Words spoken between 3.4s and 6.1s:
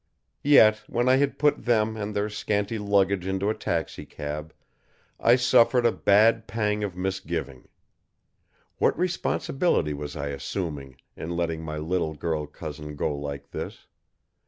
a taxicab, I suffered a